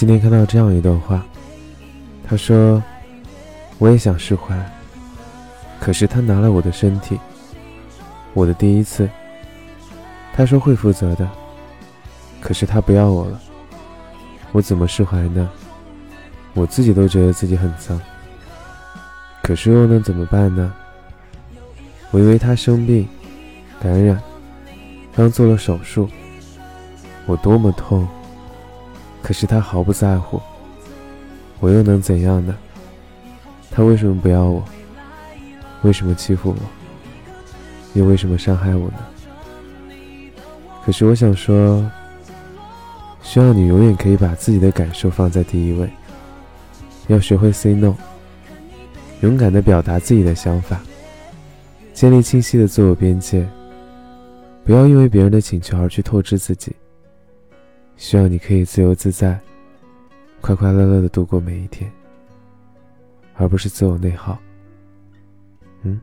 [0.00, 1.22] 今天看到这样一段话，
[2.26, 2.82] 他说
[3.76, 4.58] ：“我也想释怀，
[5.78, 7.20] 可是他拿了我的身体，
[8.32, 9.06] 我的第一次。
[10.32, 11.28] 他说会负责的，
[12.40, 13.38] 可是他不要我了，
[14.52, 15.46] 我怎么释怀呢？
[16.54, 18.00] 我自己都觉得自己很脏，
[19.42, 20.72] 可是又能怎么办呢？
[22.10, 23.06] 我以为他生病、
[23.82, 24.18] 感染，
[25.14, 26.08] 刚做了手术，
[27.26, 28.08] 我多么痛。”
[29.22, 30.40] 可是他毫不在乎，
[31.60, 32.56] 我又能怎样呢？
[33.70, 34.64] 他为什么不要我？
[35.82, 36.56] 为什么欺负我？
[37.94, 38.98] 又为什么伤害我呢？
[40.84, 41.84] 可是我想说，
[43.22, 45.88] 希望你永远可以把自己的感受放在第一位，
[47.08, 47.94] 要学会 say no，
[49.20, 50.80] 勇敢的表达自己的想法，
[51.92, 53.46] 建立清晰的自我边界，
[54.64, 56.74] 不要因为别人的请求而去透支自己。
[58.00, 59.38] 希望你可以自由自在、
[60.40, 61.92] 快快乐乐的度过每一天，
[63.34, 64.38] 而不是自我内耗。
[65.82, 66.00] 嗯。